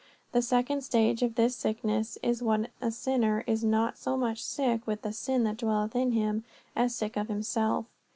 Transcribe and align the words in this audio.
The 0.31 0.41
second 0.41 0.81
stage 0.81 1.21
of 1.21 1.35
this 1.35 1.55
sickness 1.55 2.17
is 2.23 2.41
when 2.41 2.69
a 2.81 2.89
sinner 2.89 3.43
is 3.45 3.63
not 3.63 3.99
so 3.99 4.17
much 4.17 4.43
sick 4.43 4.87
with 4.87 5.03
the 5.03 5.13
sin 5.13 5.43
that 5.43 5.57
dwelleth 5.57 5.95
in 5.95 6.13
him 6.13 6.43
as 6.75 6.95
sick 6.95 7.15
of 7.17 7.27
himself. 7.27 7.85